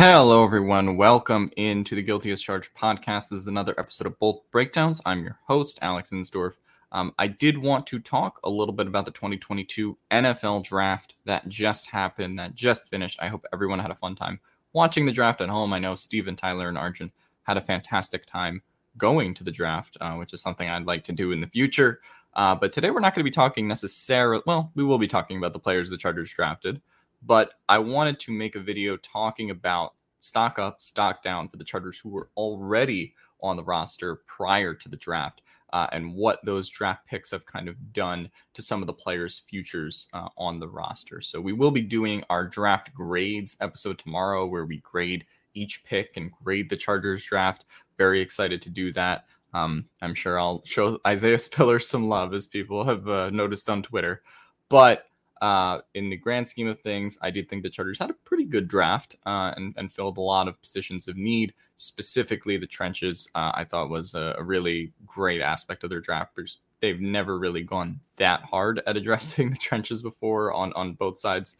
[0.00, 0.96] Hello, everyone.
[0.96, 3.30] Welcome into the Guilty as Charged podcast.
[3.30, 5.00] This is another episode of Bolt Breakdowns.
[5.04, 6.52] I'm your host, Alex Insdorf.
[6.92, 11.48] Um, I did want to talk a little bit about the 2022 NFL draft that
[11.48, 13.18] just happened, that just finished.
[13.20, 14.38] I hope everyone had a fun time
[14.72, 15.72] watching the draft at home.
[15.72, 17.10] I know Steven, Tyler, and Arjun
[17.42, 18.62] had a fantastic time
[18.96, 21.98] going to the draft, uh, which is something I'd like to do in the future.
[22.34, 25.38] Uh, but today we're not going to be talking necessarily, well, we will be talking
[25.38, 26.80] about the players the Chargers drafted
[27.22, 31.64] but I wanted to make a video talking about stock up, stock down for the
[31.64, 35.42] Chargers who were already on the roster prior to the draft.
[35.70, 39.42] Uh, and what those draft picks have kind of done to some of the players'
[39.46, 41.20] futures uh, on the roster.
[41.20, 46.16] So, we will be doing our draft grades episode tomorrow where we grade each pick
[46.16, 47.66] and grade the Chargers draft.
[47.98, 49.26] Very excited to do that.
[49.52, 53.82] Um, I'm sure I'll show Isaiah Spiller some love as people have uh, noticed on
[53.82, 54.22] Twitter.
[54.68, 55.07] But
[55.40, 58.44] uh, in the grand scheme of things, I did think the Chargers had a pretty
[58.44, 61.54] good draft uh, and, and, filled a lot of positions of need.
[61.76, 66.34] Specifically, the trenches, uh, I thought was a, a, really great aspect of their draft
[66.34, 71.18] because they've never really gone that hard at addressing the trenches before on on both
[71.18, 71.56] sides,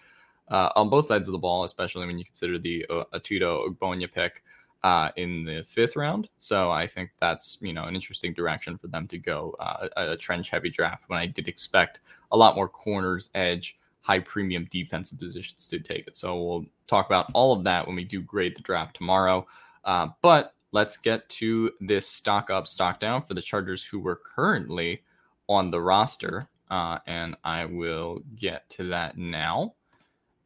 [0.49, 4.11] uh, on both sides of the ball, especially when you consider the uh, Otito Ogbonnia
[4.11, 4.43] pick
[4.85, 6.29] uh, in the fifth round.
[6.39, 10.11] So I think that's you know an interesting direction for them to go uh, a,
[10.13, 11.05] a trench heavy draft.
[11.09, 12.01] When I did expect
[12.33, 16.17] a lot more corners, edge, high premium defensive positions to take it.
[16.17, 19.47] So we'll talk about all of that when we do grade the draft tomorrow.
[19.85, 24.17] Uh, but let's get to this stock up, stock down for the Chargers who were
[24.17, 25.03] currently
[25.49, 26.49] on the roster.
[26.71, 29.75] Uh, and I will get to that now.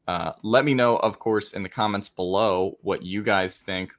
[0.07, 3.93] Uh, let me know, of course, in the comments below what you guys think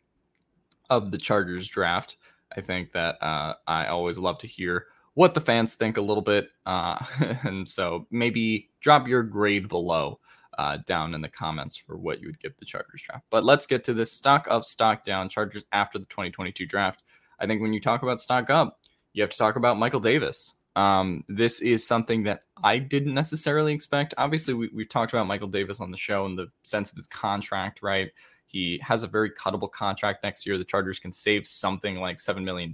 [0.98, 2.18] of the Chargers draft.
[2.56, 6.24] I think that uh, I always love to hear what the fans think a little
[6.24, 6.50] bit.
[6.66, 7.04] Uh,
[7.44, 10.20] and so maybe drop your grade below
[10.58, 13.26] uh, down in the comments for what you would give the Chargers draft.
[13.30, 17.04] But let's get to this stock up, stock down Chargers after the 2022 draft.
[17.40, 18.80] I think when you talk about stock up,
[19.14, 20.56] you have to talk about Michael Davis.
[20.76, 24.14] Um, this is something that I didn't necessarily expect.
[24.18, 27.08] Obviously, we, we've talked about Michael Davis on the show in the sense of his
[27.08, 28.12] contract, right?
[28.54, 30.60] He has a very cuttable contract next year.
[30.60, 32.72] The Chargers can save something like $7 million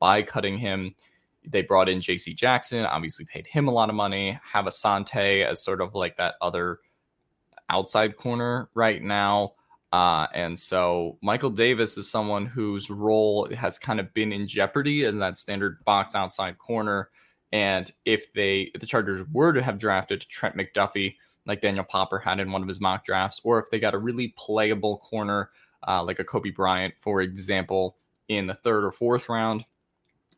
[0.00, 0.96] by cutting him.
[1.46, 5.62] They brought in JC Jackson, obviously paid him a lot of money, have Asante as
[5.62, 6.80] sort of like that other
[7.68, 9.52] outside corner right now.
[9.92, 15.04] Uh, and so Michael Davis is someone whose role has kind of been in jeopardy
[15.04, 17.10] in that standard box outside corner.
[17.52, 21.14] And if they, if the Chargers were to have drafted Trent McDuffie,
[21.46, 23.98] like Daniel Popper had in one of his mock drafts, or if they got a
[23.98, 25.50] really playable corner
[25.86, 27.96] uh, like a Coby Bryant, for example,
[28.28, 29.64] in the third or fourth round,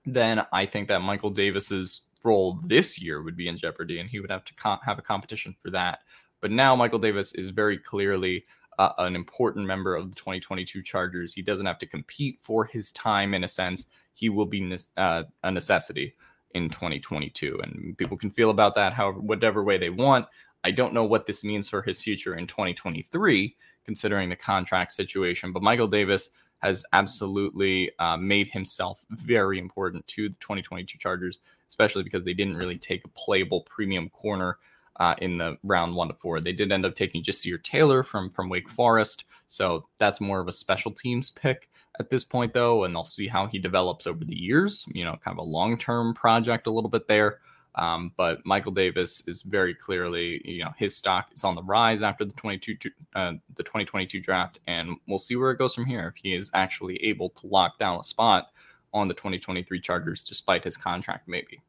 [0.07, 4.21] then I think that Michael Davis's role this year would be in jeopardy, and he
[4.21, 6.01] would have to have a competition for that.
[6.41, 8.45] But now Michael Davis is very clearly
[8.79, 11.35] uh, an important member of the 2022 Chargers.
[11.35, 13.87] He doesn't have to compete for his time in a sense.
[14.15, 16.15] He will be ne- uh, a necessity
[16.55, 20.27] in 2022, and people can feel about that however whatever way they want.
[20.65, 25.53] I don't know what this means for his future in 2023, considering the contract situation.
[25.53, 32.05] But Michael Davis has absolutely uh, made himself very important to the 2022 Chargers, especially
[32.05, 34.59] because they didn't really take a playable premium corner
[34.97, 36.41] uh, in the round one to four.
[36.41, 40.49] They did end up taking Ja'Sir Taylor from from Wake Forest, so that's more of
[40.49, 41.69] a special teams pick
[41.99, 44.87] at this point, though, and they'll see how he develops over the years.
[44.93, 47.39] You know, kind of a long term project a little bit there.
[47.75, 52.03] Um, but Michael Davis is very clearly, you know, his stock is on the rise
[52.03, 52.77] after the 22
[53.15, 56.51] uh, the 2022 draft, and we'll see where it goes from here if he is
[56.55, 58.49] actually able to lock down a spot
[58.93, 61.63] on the 2023 Chargers despite his contract, maybe.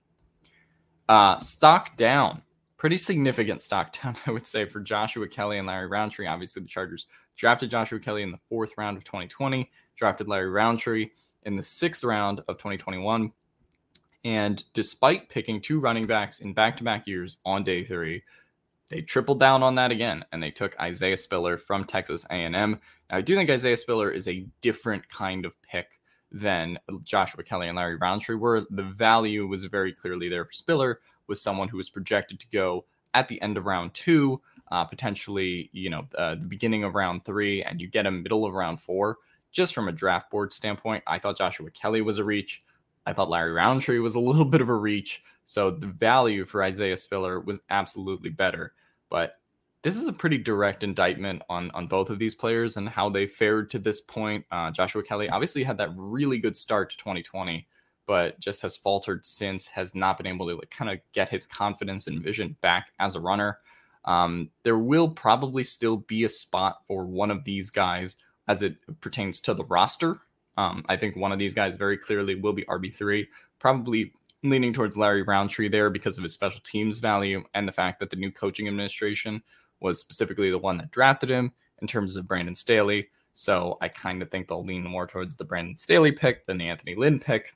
[1.07, 2.41] Uh, stock down,
[2.75, 6.27] pretty significant stock down, I would say, for Joshua Kelly and Larry Rountree.
[6.27, 7.07] Obviously, the Chargers
[7.37, 11.09] drafted Joshua Kelly in the fourth round of 2020, drafted Larry Rountree
[11.43, 13.31] in the sixth round of 2021.
[14.23, 18.23] And despite picking two running backs in back to back years on day three,
[18.89, 22.51] they tripled down on that again and they took Isaiah Spiller from Texas A&M.
[22.53, 22.79] Now,
[23.09, 25.99] I do think Isaiah Spiller is a different kind of pick
[26.31, 28.65] than Joshua Kelly and Larry Rountree were.
[28.69, 32.85] The value was very clearly there for Spiller, was someone who was projected to go
[33.13, 34.41] at the end of round two,
[34.71, 38.45] uh, potentially, you know, uh, the beginning of round three, and you get him middle
[38.45, 39.17] of round four.
[39.51, 42.63] Just from a draft board standpoint, I thought Joshua Kelly was a reach.
[43.05, 45.23] I thought Larry Rountree was a little bit of a reach.
[45.45, 48.73] So the value for Isaiah Spiller was absolutely better.
[49.09, 49.35] But
[49.83, 53.27] this is a pretty direct indictment on on both of these players and how they
[53.27, 54.45] fared to this point.
[54.49, 57.67] Uh, Joshua Kelly obviously had that really good start to 2020,
[58.07, 59.67] but just has faltered since.
[59.67, 63.15] Has not been able to like kind of get his confidence and vision back as
[63.15, 63.59] a runner.
[64.05, 68.17] Um, there will probably still be a spot for one of these guys
[68.47, 70.21] as it pertains to the roster.
[70.57, 73.27] Um, I think one of these guys very clearly will be RB3,
[73.59, 74.13] probably
[74.43, 78.09] leaning towards Larry Rountree there because of his special teams value and the fact that
[78.09, 79.41] the new coaching administration
[79.79, 81.51] was specifically the one that drafted him
[81.81, 83.07] in terms of Brandon Staley.
[83.33, 86.69] So I kind of think they'll lean more towards the Brandon Staley pick than the
[86.69, 87.55] Anthony Lynn pick.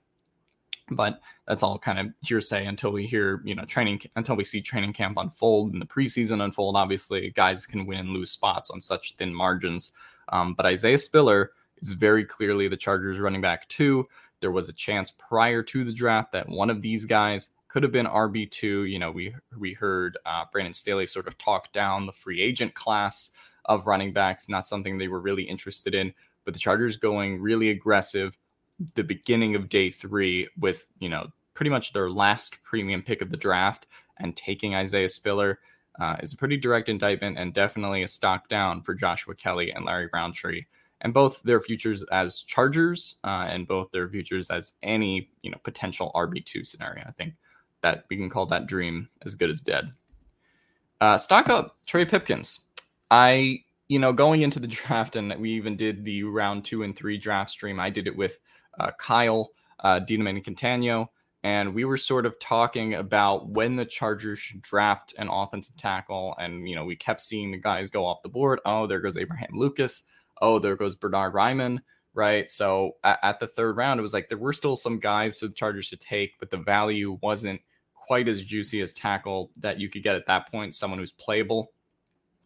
[0.89, 4.61] But that's all kind of hearsay until we hear, you know, training until we see
[4.61, 6.77] training camp unfold and the preseason unfold.
[6.77, 9.91] Obviously, guys can win and lose spots on such thin margins.
[10.29, 14.07] Um, but Isaiah Spiller is very clearly the Chargers running back two.
[14.39, 17.91] There was a chance prior to the draft that one of these guys could have
[17.91, 18.85] been RB two.
[18.85, 22.73] You know, we we heard uh, Brandon Staley sort of talk down the free agent
[22.73, 23.31] class
[23.65, 26.13] of running backs, not something they were really interested in.
[26.45, 28.37] But the Chargers going really aggressive
[28.95, 33.31] the beginning of day three with you know pretty much their last premium pick of
[33.31, 33.87] the draft
[34.17, 35.59] and taking Isaiah Spiller
[35.99, 39.85] uh, is a pretty direct indictment and definitely a stock down for Joshua Kelly and
[39.85, 40.65] Larry Rountree
[41.01, 45.57] and both their futures as Chargers uh, and both their futures as any you know
[45.63, 47.03] potential RB two scenario.
[47.07, 47.35] I think
[47.81, 49.91] that we can call that dream as good as dead.
[50.99, 52.61] Uh, stock up Trey Pipkins.
[53.11, 56.95] I you know going into the draft and we even did the round two and
[56.95, 57.79] three draft stream.
[57.79, 58.39] I did it with
[58.79, 61.07] uh, Kyle, uh, and Catania,
[61.43, 66.35] and we were sort of talking about when the Chargers should draft an offensive tackle.
[66.39, 68.59] And you know we kept seeing the guys go off the board.
[68.65, 70.03] Oh, there goes Abraham Lucas
[70.41, 71.79] oh, there goes Bernard Raimann,
[72.13, 72.49] right?
[72.49, 75.47] So at, at, the third round, it was like there were still some guys for
[75.47, 77.61] the Chargers to take, but the value wasn't
[77.93, 81.71] quite as juicy as tackle that you could get at that point, someone who's playable.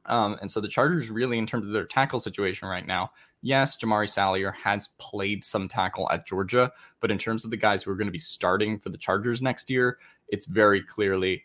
[0.08, 3.12] Um, and so the Chargers really, in terms of their tackle situation right now,
[3.42, 7.84] yes, Jamaree Salyer has played some tackle at Georgia, but in terms of the guys
[7.84, 11.44] who are going to be starting for the Chargers next year, it's very clearly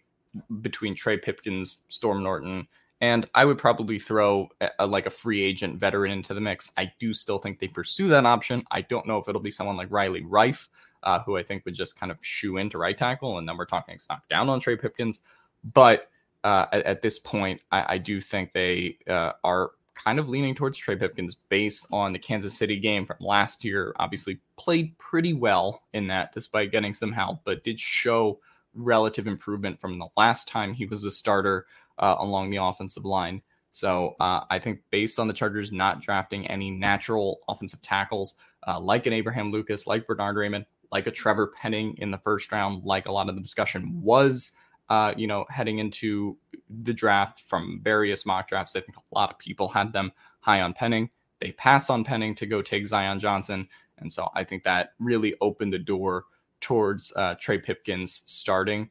[0.60, 2.66] between Trey Pipkins, Storm Norton,
[3.00, 6.72] and I would probably throw a, a, like a free agent veteran into the mix.
[6.76, 8.64] I do still think they pursue that option.
[8.70, 10.68] I don't know if it'll be someone like Riley Reiff,
[11.02, 13.38] uh, who I think would just kind of shoe into right tackle.
[13.38, 15.20] And then we're talking stock down on Trey Pipkins.
[15.62, 16.08] But
[16.42, 20.54] uh, at, at, this point, I, I do think they uh, are kind of leaning
[20.54, 23.94] towards Trey Pipkins based on the Kansas City game from last year.
[23.98, 28.38] Obviously, played pretty well in that despite getting some help, but did show
[28.74, 31.66] relative improvement from the last time he was a starter
[31.98, 33.42] uh, along the offensive line.
[33.70, 38.36] So uh, I think based on the Chargers not drafting any natural offensive tackles
[38.66, 42.50] uh, like an Abraham Lucas, like Bernard Raimann, like a Trevor Penning in the first
[42.50, 44.52] round, like a lot of the discussion was,
[44.88, 46.36] uh, you know, heading into
[46.68, 48.74] the draft from various mock drafts.
[48.74, 51.10] I think a lot of people had them high on Penning.
[51.40, 53.68] They pass on Penning to go take Zion Johnson.
[53.98, 56.24] And so I think that really opened the door
[56.60, 58.90] towards uh, Trey Pipkins starting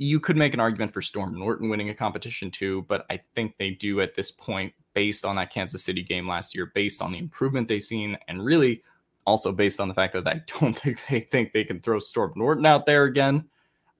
[0.00, 3.58] you could make an argument for Storm Norton winning a competition too, but I think
[3.58, 7.12] they do at this point, based on that Kansas City game last year, based on
[7.12, 8.82] the improvement they've seen, and really
[9.26, 12.32] also based on the fact that I don't think they think they can throw Storm
[12.34, 13.44] Norton out there again.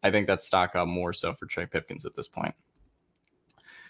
[0.02, 2.54] I think that's stock up more so for Trey Pipkins at this point.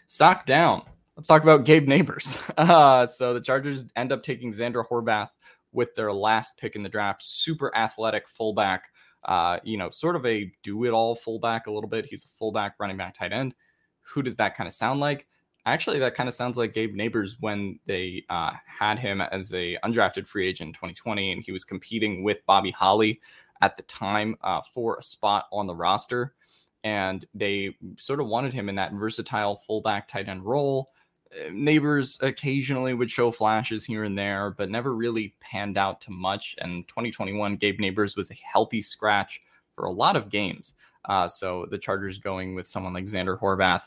[0.09, 0.83] Stock down.
[1.14, 2.40] Let's talk about Gabe Nabers.
[2.59, 5.31] Uh, so the Chargers end up taking Zander Horvath
[5.71, 7.23] with their last pick in the draft.
[7.23, 8.88] Super athletic fullback
[9.25, 12.07] uh, you know, sort of a do it all fullback a little bit.
[12.07, 13.55] He's a fullback, running back, tight end.
[14.03, 15.27] Who does that kind of sound like?
[15.67, 19.77] Actually, that kind of sounds like Gabe Nabers when they uh, had him as a
[19.85, 23.21] undrafted free agent in 2020, and he was competing with Bobby Holly
[23.61, 26.35] at the time uh, for a spot on the roster.
[26.83, 30.91] and they sort of wanted him in that versatile fullback tight end role.
[31.33, 36.11] Uh, Nabers occasionally would show flashes here and there, but never really panned out to
[36.11, 36.57] much.
[36.59, 39.41] And 2021, Gabe Nabers was a healthy scratch
[39.75, 40.75] for a lot of games.
[41.07, 43.83] Uh, so the Chargers going with someone like Zander Horvath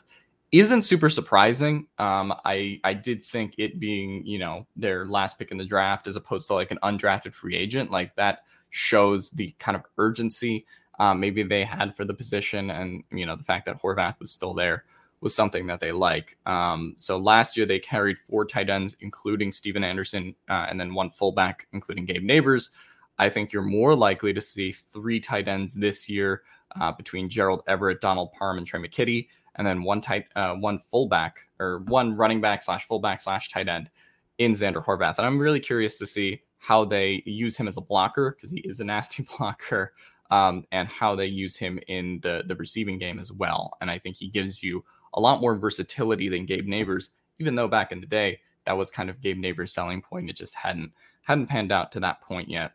[0.52, 1.86] isn't super surprising.
[1.98, 6.06] Um, I I did think it being you know their last pick in the draft
[6.06, 10.66] as opposed to like an undrafted free agent like that shows the kind of urgency
[10.98, 14.30] um, maybe they had for the position, and you know the fact that Horvath was
[14.30, 14.84] still there
[15.24, 16.36] was something that they like.
[16.46, 20.94] Um, so last year they carried four tight ends, including Stephen Anderson, uh, and then
[20.94, 22.70] one fullback, including Gabe Nabers.
[23.18, 26.42] I think you're more likely to see three tight ends this year
[26.80, 29.26] uh, between Gerald Everett, Donald Parham, and Tre' McKitty
[29.56, 33.68] and then one tight, uh, one fullback or one running back slash fullback slash tight
[33.68, 33.90] end
[34.38, 35.18] in Zander Horvath.
[35.18, 38.60] And I'm really curious to see how they use him as a blocker because he
[38.60, 39.92] is a nasty blocker,
[40.30, 43.76] um, and how they use him in the the receiving game as well.
[43.80, 47.68] And I think he gives you a lot more versatility than Gabe Nabers, even though
[47.68, 50.30] back in the day that was kind of Gabe Nabers' selling point.
[50.30, 50.92] It just hadn't
[51.22, 52.72] hadn't panned out to that point yet.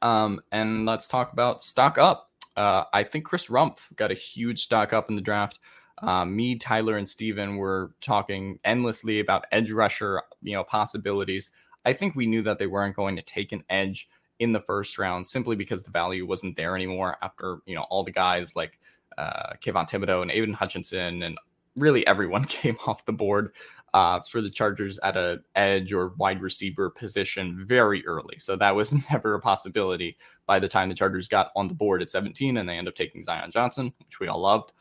[0.00, 2.30] Um, and let's talk about stock up.
[2.56, 5.58] Uh, I think Chris Rumph got a huge stock up in the draft.
[5.98, 11.50] Uh, me, Tyler, and Steven were talking endlessly about edge rusher, you know, possibilities.
[11.84, 14.08] I think we knew that they weren't going to take an edge
[14.38, 18.02] in the first round simply because the value wasn't there anymore after, you know, all
[18.02, 18.80] the guys like
[19.18, 21.38] uh, Kayvon Thibodeaux and Aidan Hutchinson and
[21.76, 23.52] really everyone came off the board
[23.94, 28.38] uh, for the Chargers at a edge or wide receiver position very early.
[28.38, 30.16] So that was never a possibility
[30.46, 32.94] by the time the Chargers got on the board at 17 and they end up
[32.94, 34.72] taking Zion Johnson, which we all loved.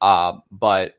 [0.00, 0.94] Uh, but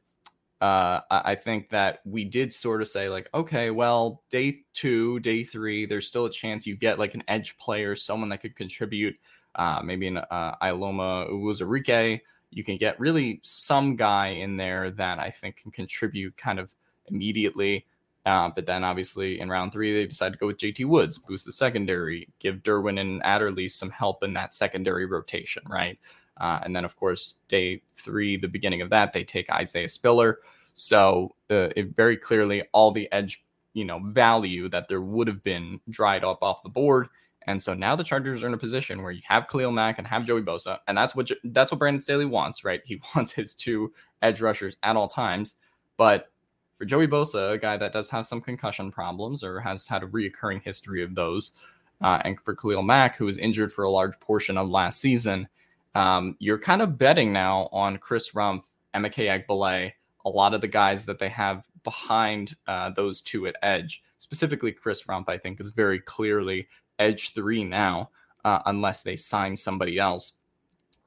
[0.61, 5.43] uh, I think that we did sort of say, like, okay, well, day two, day
[5.43, 9.15] three, there's still a chance you get like an edge player, someone that could contribute,
[9.55, 12.19] uh, maybe an uh, Eyioma Uwazurike.
[12.51, 16.73] You can get really some guy in there that I think can contribute kind of
[17.07, 17.85] immediately.
[18.25, 21.45] Uh, but then obviously in round three, they decide to go with JT Woods, boost
[21.45, 25.97] the secondary, give Derwin and Adderley some help in that secondary rotation, right?
[26.39, 30.39] Uh, and then, of course, day three, the beginning of that, they take Isaiah Spiller.
[30.73, 35.43] So uh, it very clearly all the edge, you know, value that there would have
[35.43, 37.07] been dried up off the board.
[37.49, 40.05] And so now the Chargers are in a position where you have Khalil Mack and
[40.05, 42.79] have Joey Bosa, and that's what that's what Brandon Staley wants, right?
[42.85, 43.91] He wants his two
[44.21, 45.55] edge rushers at all times.
[45.97, 46.31] But
[46.77, 50.07] for Joey Bosa, a guy that does have some concussion problems or has had a
[50.07, 51.53] reoccurring history of those,
[52.01, 55.47] uh, and for Khalil Mack, who was injured for a large portion of last season,
[55.95, 59.91] um, you're kind of betting now on Chris Rumph, Emeka Egbule,
[60.23, 64.03] a lot of the guys that they have behind uh, those two at edge.
[64.19, 66.67] Specifically, Chris Rumph, I think, is very clearly
[66.99, 68.11] edge three now,
[68.45, 70.33] uh, unless they sign somebody else.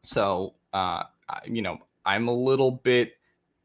[0.03, 1.05] So, uh,
[1.47, 3.13] you know, I'm a little bit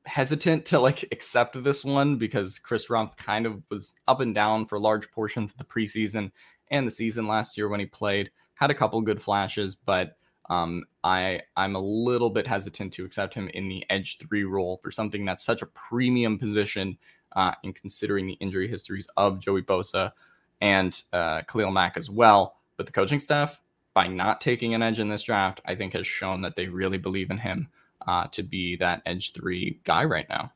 [0.06, 4.66] hesitant to like accept this one because Chris Rumph kind of was up and down
[4.66, 6.32] for large portions of the preseason
[6.70, 8.32] and the season last year when he played.
[8.56, 10.18] Had a couple good flashes, but
[10.50, 14.80] um, I I'm a little bit hesitant to accept him in the edge three role
[14.82, 16.98] for something that's such a premium position
[17.36, 20.12] uh, in considering the injury histories of Joey Bosa
[20.62, 22.58] and uh, Khalil Mack as well.
[22.78, 23.62] But the coaching staff,
[23.94, 26.98] by not taking an edge in this draft, I think has shown that they really
[26.98, 27.70] believe in him
[28.08, 30.52] uh, to be that edge three guy right now.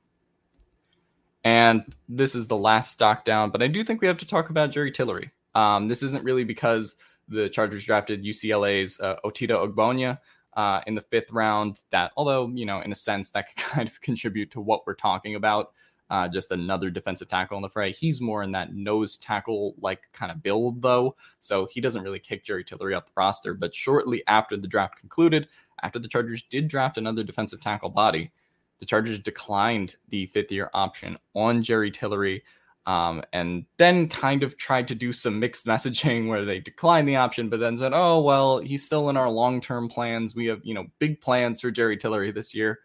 [1.43, 4.51] And this is the last stock down, but I do think we have to talk
[4.51, 5.31] about Jerry Tillery.
[5.55, 10.19] Um, this isn't really because the Chargers drafted UCLA's uh, Otito Ogbonnia
[10.53, 11.79] uh, in the fifth round.
[11.89, 14.93] That, although you know, in a sense, that could kind of contribute to what we're
[14.93, 15.71] talking about.
[16.11, 17.91] Uh, just another defensive tackle in the fray.
[17.91, 22.19] He's more in that nose tackle like kind of build though, so he doesn't really
[22.19, 23.53] kick Jerry Tillery off the roster.
[23.53, 25.47] But shortly after the draft concluded,
[25.83, 28.29] after the Chargers did draft another defensive tackle body,
[28.79, 32.43] the Chargers declined the fifth year option on Jerry Tillery
[32.87, 37.15] um, and then kind of tried to do some mixed messaging where they declined the
[37.15, 40.35] option, but then said, "Oh well, he's still in our long-term plans.
[40.35, 42.79] We have you know big plans for Jerry Tillery this year,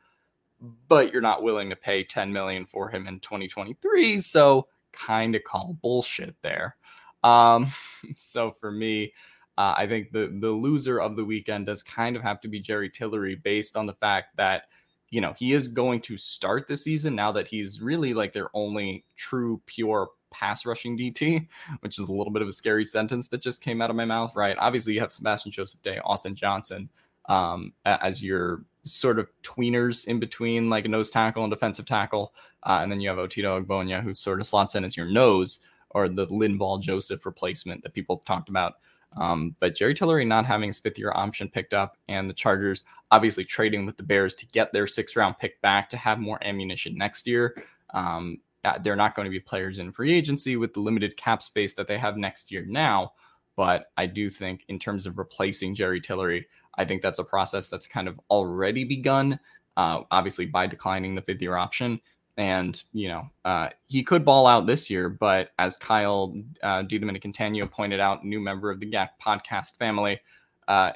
[0.89, 5.45] but you're not willing to pay 10 million for him in 2023, so kind of
[5.45, 6.77] call bullshit there."
[7.23, 7.69] Um,
[8.17, 9.13] so for me,
[9.59, 12.61] uh, I think the the loser of the weekend does kind of have to be
[12.61, 14.65] Jerry Tillery, based on the fact that
[15.11, 18.49] you know, he is going to start the season now that he's really like their
[18.55, 21.47] only true pure pass rushing DT,
[21.81, 24.05] which is a little bit of a scary sentence that just came out of my
[24.05, 24.57] mouth, right?
[24.59, 26.89] Obviously, you have Sebastian Joseph Day, Austin Johnson
[27.29, 32.33] um, as your sort of tweeners in between like a nose tackle and defensive tackle.
[32.63, 35.61] Uh, and then you have Otito Ogbonnia, who sort of slots in as your nose
[35.91, 38.77] or the Linval Joseph replacement that people have talked about
[39.17, 42.83] Um, but Jerry Tillery not having his fifth year option picked up, and the Chargers
[43.11, 46.43] obviously trading with the Bears to get their sixth round pick back to have more
[46.45, 47.57] ammunition next year.
[47.95, 51.43] Um, uh, they're not going to be players in free agency with the limited cap
[51.43, 53.13] space that they have next year now.
[53.55, 57.69] But I do think, in terms of replacing Jerry Tillery, I think that's a process
[57.69, 59.39] that's kind of already begun,
[59.77, 62.01] uh, obviously by declining the fifth year option.
[62.39, 67.71] And, you know, uh, he could ball out this year, but as Kyle uh, DiDomenico
[67.71, 70.21] pointed out, new member of the GAC podcast family,
[70.69, 70.93] uh,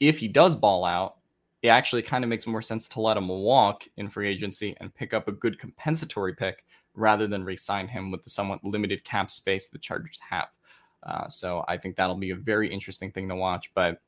[0.00, 1.16] if he does ball out,
[1.62, 4.94] it actually kind of makes more sense to let him walk in free agency and
[4.94, 6.64] pick up a good compensatory pick
[6.94, 10.48] rather than re-sign him with the somewhat limited cap space the Chargers have.
[11.02, 13.72] Uh, so I think that'll be a very interesting thing to watch.
[13.74, 14.00] But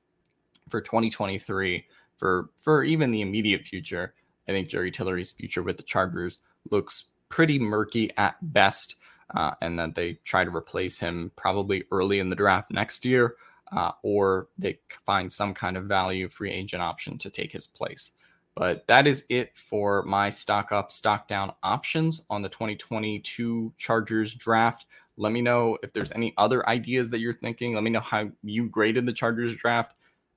[0.72, 1.84] for 2023,
[2.16, 4.14] for for even the immediate future,
[4.48, 6.40] I think Jerry Tillery's future with the Chargers
[6.72, 8.96] looks pretty murky at best,
[9.36, 13.36] uh, and that they try to replace him probably early in the draft next year,
[13.70, 18.12] uh, or they find some kind of value free agent option to take his place.
[18.54, 24.34] But that is it for my stock up, stock down options on the 2022 Chargers
[24.34, 24.86] draft.
[25.16, 27.74] Let me know if there's any other ideas that you're thinking.
[27.74, 29.94] Let me know how you graded the Chargers draft.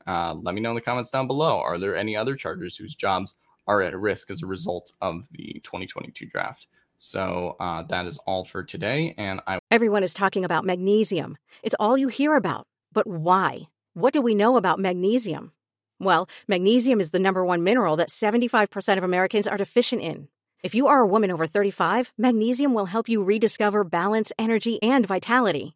[0.07, 1.59] Uh, let me know in the comments down below.
[1.59, 3.35] Are there any other Chargers whose jobs
[3.67, 6.67] are at risk as a result of the 2022 draft?
[6.97, 9.13] So uh, that is all for today.
[9.17, 9.59] And I.
[9.71, 11.37] Everyone is talking about magnesium.
[11.63, 12.67] It's all you hear about.
[12.93, 13.67] But why?
[13.93, 15.51] What do we know about magnesium?
[15.99, 20.27] Well, magnesium is the number one mineral that 75% of Americans are deficient in.
[20.63, 25.05] If you are a woman over 35, magnesium will help you rediscover balance, energy, and
[25.05, 25.75] vitality.